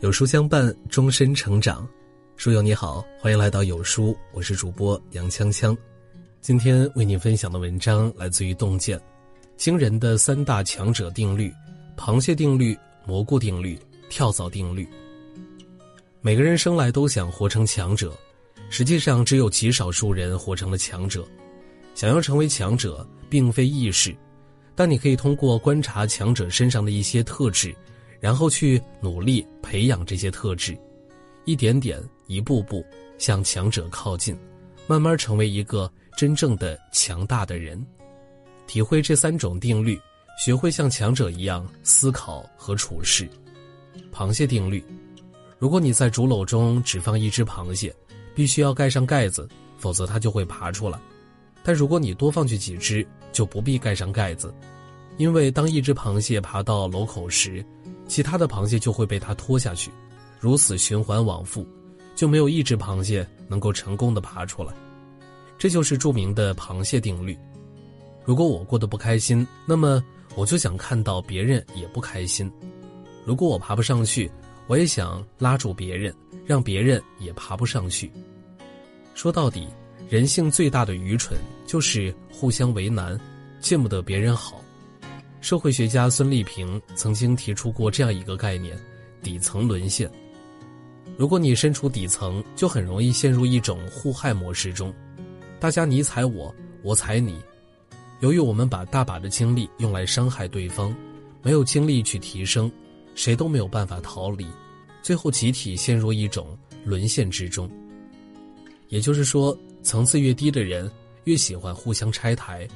[0.00, 1.88] 有书相伴，终身成长。
[2.36, 5.74] 书友你好，欢迎来到有书，我是主播杨锵锵。
[6.42, 9.00] 今天为您分享的文章来自于洞见，
[9.56, 11.50] 惊人的三大强者定律：
[11.96, 12.76] 螃蟹定律、
[13.06, 13.78] 蘑菇定律、
[14.10, 14.86] 跳蚤定律。
[16.20, 18.14] 每个人生来都想活成强者，
[18.68, 21.26] 实际上只有极少数人活成了强者。
[21.94, 24.14] 想要成为强者，并非易事，
[24.74, 27.74] 但你可以通过观察强者身上的一些特质，
[28.20, 30.76] 然后去努力培养这些特质，
[31.44, 32.84] 一点点、一步步
[33.18, 34.36] 向强者靠近，
[34.86, 37.84] 慢慢成为一个真正的强大的人。
[38.66, 40.00] 体会这三种定律，
[40.44, 43.28] 学会像强者一样思考和处事。
[44.12, 44.84] 螃蟹定律。
[45.58, 47.94] 如果你在竹篓中只放一只螃蟹，
[48.34, 50.98] 必须要盖上盖子，否则它就会爬出来。
[51.62, 54.52] 但如果你多放去几只，就不必盖上盖子，
[55.16, 57.64] 因为当一只螃蟹爬到篓口时，
[58.06, 59.90] 其他的螃蟹就会被它拖下去，
[60.38, 61.66] 如此循环往复，
[62.14, 64.72] 就没有一只螃蟹能够成功的爬出来。
[65.58, 67.36] 这就是著名的螃蟹定律。
[68.24, 70.02] 如果我过得不开心，那么
[70.34, 72.50] 我就想看到别人也不开心。
[73.24, 74.30] 如果我爬不上去，
[74.66, 78.10] 我也想拉住别人，让别人也爬不上去。
[79.14, 79.66] 说到底，
[80.08, 83.18] 人性最大的愚蠢就是互相为难，
[83.60, 84.60] 见不得别人好。
[85.40, 88.76] 社会学家孙立平曾经提出过这样一个概念：
[89.22, 90.10] 底层沦陷。
[91.16, 94.92] 如果你身处底层，就很容易陷入一种互害模式中，
[95.58, 97.40] 大家你踩我，我踩你。
[98.20, 100.94] 由于我们把大把的精力用来伤害对方，
[101.42, 102.70] 没有精力去提升。
[103.14, 104.46] 谁都没有办法逃离，
[105.00, 107.66] 最后集体陷入一种沦陷之中。
[108.88, 110.90] 也就是说，层次越低的人
[111.24, 112.68] 越喜欢互相拆台，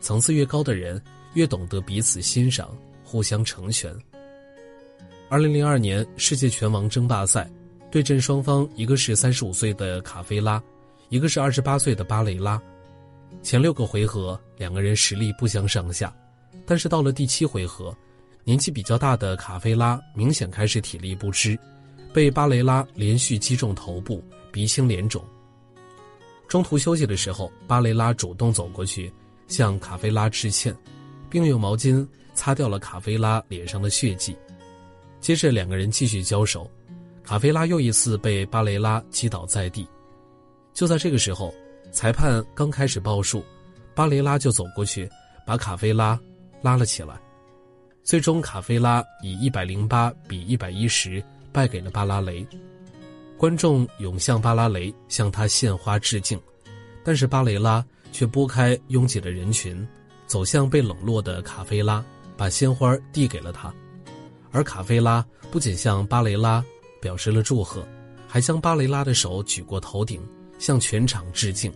[0.00, 1.00] 层次越高的人
[1.34, 3.94] 越懂得彼此欣赏、互相成全。
[5.28, 7.50] 二零零二年世界拳王争霸赛，
[7.90, 10.62] 对阵双方一个是三十五岁的卡菲拉，
[11.08, 12.60] 一个是二十八岁的巴雷拉。
[13.42, 16.14] 前六个回合两个人实力不相上下，
[16.64, 17.94] 但是到了第七回合。
[18.44, 21.58] 年纪比较大的卡菲拉明显开始体力不支，
[22.14, 25.22] 被巴雷拉连续击中头部，鼻青脸肿。
[26.48, 29.12] 中途休息的时候，巴雷拉主动走过去
[29.48, 30.76] 向卡菲拉致歉，
[31.28, 34.36] 并用毛巾擦掉了卡菲拉脸上的血迹。
[35.20, 36.70] 接着两个人继续交手，
[37.24, 39.86] 卡菲拉又一次被巴雷拉击倒在地。
[40.72, 41.52] 就在这个时候，
[41.90, 43.42] 裁判刚开始报数，
[43.94, 45.10] 巴雷拉就走过去
[45.44, 46.18] 把卡菲拉
[46.62, 47.18] 拉了起来。
[48.04, 51.22] 最终，卡菲拉以一百零八比一百一十
[51.52, 52.46] 败给了巴拉雷。
[53.36, 56.40] 观众涌向巴拉雷，向他献花致敬，
[57.04, 59.86] 但是巴雷拉却拨开拥挤的人群，
[60.26, 62.04] 走向被冷落的卡菲拉，
[62.36, 63.72] 把鲜花递给了他。
[64.50, 66.64] 而卡菲拉不仅向巴雷拉
[67.00, 67.86] 表示了祝贺，
[68.26, 70.20] 还将巴雷拉的手举过头顶，
[70.58, 71.72] 向全场致敬。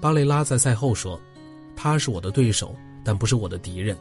[0.00, 1.20] 巴雷拉在赛后说
[1.76, 3.96] ：“他是我的对手，但不是我的敌人。”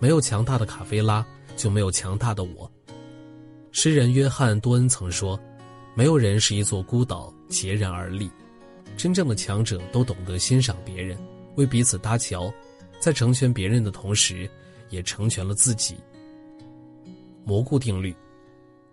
[0.00, 1.24] 没有强大的卡菲拉，
[1.56, 2.68] 就没有强大的我。
[3.70, 5.38] 诗人约翰·多恩曾说
[5.94, 8.28] ：“没有人是一座孤岛，孑然而立。
[8.96, 11.18] 真正的强者都懂得欣赏别人，
[11.56, 12.52] 为彼此搭桥，
[13.00, 14.48] 在成全别人的同时，
[14.90, 15.96] 也成全了自己。”
[17.44, 18.14] 蘑菇定律：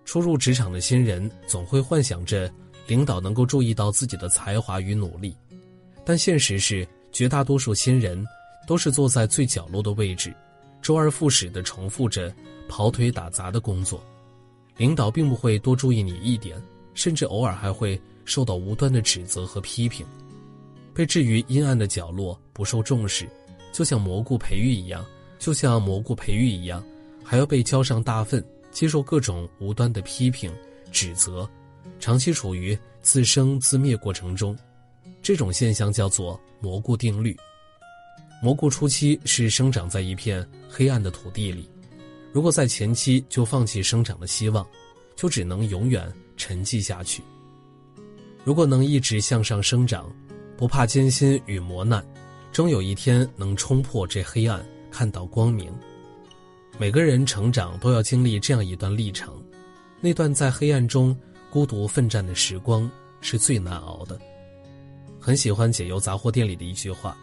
[0.06, 2.52] 初入职场的新人总会幻想着
[2.88, 5.36] 领导能够注意到自己的才华与努力，
[6.04, 8.26] 但现实是，绝大多数新人
[8.66, 10.34] 都是坐在最角落的位置。
[10.82, 12.34] 周而复始地重复着
[12.70, 14.02] 跑腿打杂的工作，
[14.78, 16.60] 领导并不会多注意你一点，
[16.94, 20.06] 甚至偶尔还会受到无端的指责和批评，
[20.94, 23.28] 被置于阴暗的角落，不受重视，
[23.72, 25.06] 就像蘑菇培育一样，
[25.38, 26.84] 就像蘑菇培育一样，
[27.24, 30.52] 还要被浇上大粪，接受各种无端的批评、
[30.92, 31.50] 指责，
[32.00, 34.58] 长期处于自生自灭过程中，
[35.22, 37.36] 这种现象叫做蘑菇定律。
[38.42, 41.70] 蘑菇初期是生长在一片黑暗的土地里，
[42.32, 44.66] 如果在前期就放弃生长的希望，
[45.16, 46.10] 就只能永远
[46.40, 47.22] 沉寂下去。
[48.44, 50.12] 如果能一直向上生长，
[50.58, 52.04] 不怕艰辛与磨难，
[52.52, 55.72] 终有一天能冲破这黑暗，看到光明。
[56.80, 59.40] 每个人成长都要经历这样一段历程，
[60.02, 61.16] 那段在黑暗中
[61.52, 62.90] 孤独奋战的时光
[63.22, 64.20] 是最难熬的。
[65.20, 67.16] 很喜欢解忧杂货店里的一句话。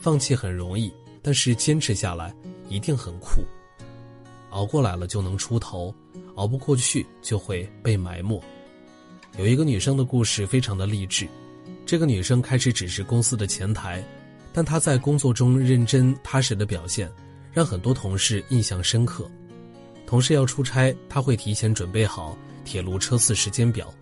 [0.00, 2.32] 放弃很容易，但是坚持下来
[2.68, 3.42] 一定很酷。
[4.50, 5.92] 熬过来了就能出头，
[6.36, 8.40] 熬不过去就会被埋没。
[9.36, 11.28] 有一个女生的故事非常的励志。
[11.84, 14.04] 这个女生开始只是公司的前台，
[14.52, 17.10] 但她在工作中认真踏实的表现，
[17.52, 19.30] 让很多同事印象深刻。
[20.06, 23.92] 同事要出差，她会提前准备好铁路车次时间表。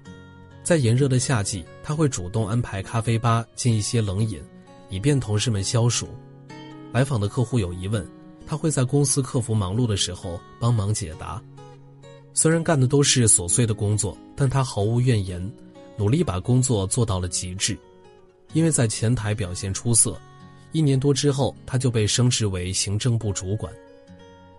[0.62, 4.42] 在炎热的夏季，他会主动安排咖啡吧进一些冷饮，
[4.90, 6.08] 以便同事们消暑。
[6.92, 8.04] 来访的客户有疑问，
[8.44, 11.40] 他会在公司客服忙碌的时候帮忙解答。
[12.38, 15.50] 虽然干的都是琐碎的工作，但他毫无怨言，
[15.96, 17.76] 努力把工作做到了极致。
[18.52, 20.20] 因为在前台表现出色，
[20.70, 23.72] 一年多之后，他就被升职为行政部主管。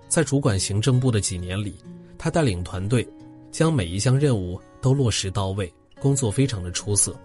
[0.07, 1.75] 在主管行政部的几年里，
[2.17, 3.07] 他带领团队，
[3.51, 5.71] 将每一项任务都落实到位。
[5.99, 7.15] 工作非常的出色，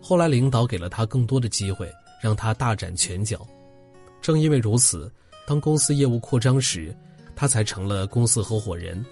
[0.00, 1.90] 后来领导给了他更多的机会，
[2.22, 3.46] 让他大展拳脚。
[4.22, 5.12] 正因为如此，
[5.46, 6.96] 当公司业务扩张时，
[7.34, 9.04] 他才成了公司合伙人，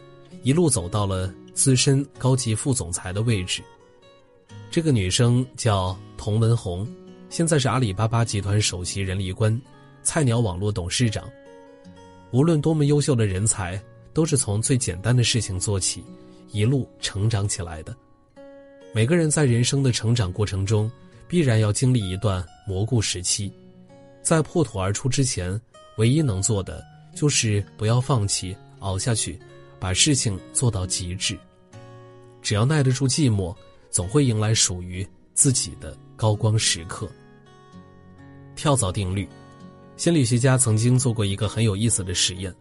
[0.45, 3.63] 一路走到了资深高级副总裁的位置。
[4.71, 6.87] 这个女生叫童文红，
[7.31, 9.59] 现在是阿里巴巴集团首席人力官，
[10.03, 11.25] 菜鸟网络董事长。
[12.31, 13.83] 无论多么优秀的人才，
[14.13, 16.05] 都是从最简单的事情做起，
[16.51, 17.97] 一路成长起来的。
[18.93, 20.91] 每个人在人生的成长过程中，
[21.27, 23.51] 必然要经历一段蘑菇时期，
[24.21, 25.59] 在破土而出之前，
[25.97, 26.85] 唯一能做的
[27.17, 29.39] 就是不要放弃，熬下去，
[29.79, 31.39] 把事情做到极致。
[32.43, 33.55] 只要耐得住寂寞，
[33.91, 37.09] 总会迎来属于自己的高光时刻。
[38.55, 39.29] 跳蚤定律，
[39.97, 42.55] 心理学家曾经做过一个很有意思的实验：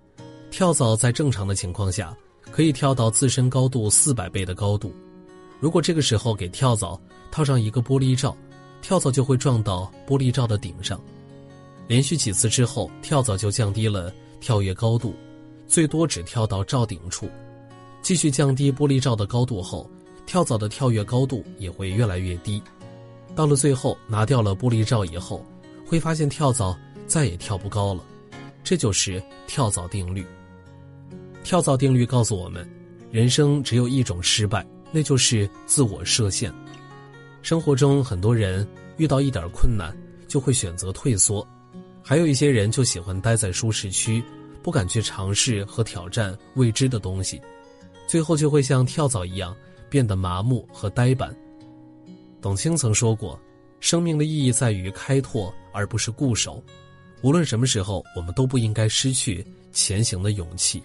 [0.49, 2.15] 跳蚤在正常的情况下，
[2.51, 4.93] 可以跳到自身高度四百倍的高度。
[5.59, 6.99] 如果这个时候给跳蚤
[7.31, 8.35] 套上一个玻璃罩，
[8.81, 10.99] 跳蚤就会撞到玻璃罩的顶上。
[11.87, 15.13] 连续几次之后，跳蚤就降低了跳跃高度，
[15.73, 17.27] 最多只跳到罩顶处。
[18.03, 19.89] 继续降低玻璃罩的高度后，
[20.23, 22.61] 跳蚤的跳跃高度也会越来越低。
[23.35, 25.43] 到了最后，拿掉了玻璃罩以后，
[25.83, 26.77] 会发现跳蚤
[27.07, 28.03] 再也跳不高了。
[28.63, 30.23] 这就是跳蚤定律。
[31.43, 32.69] 跳蚤定律告诉我们，
[33.09, 34.63] 人生只有一种失败。
[34.91, 36.53] 那就是自我设限。
[37.41, 38.67] 生活中很多人
[38.97, 39.91] 遇到一点困难
[40.27, 41.43] 就会选择退缩，
[42.03, 44.23] 还有一些人就喜欢待在舒适区，
[44.63, 47.39] 不敢去尝试和挑战未知的东西，
[48.07, 49.55] 最后就会像跳蚤一样
[49.89, 51.35] 变得麻木和呆板。
[52.41, 53.39] 董卿曾说过
[53.79, 56.63] ：“生命的意义在于开拓，而不是固守。
[57.21, 60.81] 无论什么时候，我们都不应该失去前行的勇气。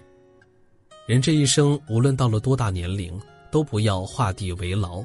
[1.07, 3.19] 人这一生，无论到了多大年龄。”
[3.51, 5.03] 都不要画地为牢，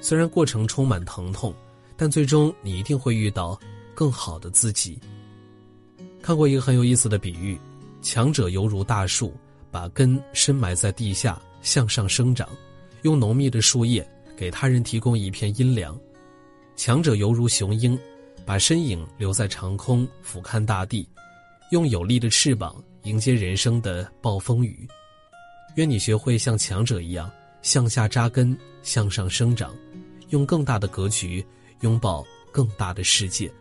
[0.00, 1.52] 虽然过程充满疼痛，
[1.96, 3.58] 但最终你一定会遇到
[3.96, 4.96] 更好的自己。
[6.22, 7.58] 看过一个很有意思的比喻：
[8.02, 9.34] 强者犹如大树，
[9.70, 12.48] 把根深埋在地下，向上生长，
[13.02, 14.06] 用浓密的树叶
[14.36, 15.94] 给他人提供一片阴凉；
[16.76, 17.98] 强者犹如雄鹰，
[18.44, 21.08] 把身影留在长空，俯瞰大地，
[21.70, 24.88] 用有力的翅膀迎接人生的暴风雨。
[25.76, 27.30] 愿你学会像强者一样。
[27.62, 29.76] 向下扎根，向上生长，
[30.30, 31.44] 用更大的格局
[31.80, 33.52] 拥抱更大的世界。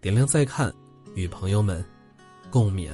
[0.00, 0.72] 点亮再看，
[1.16, 1.84] 与朋友们
[2.48, 2.92] 共勉。